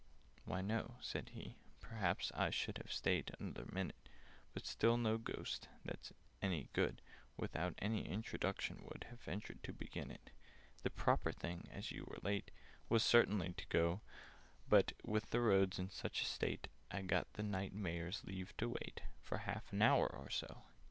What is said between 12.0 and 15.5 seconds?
were late, Was certainly to go: But, with the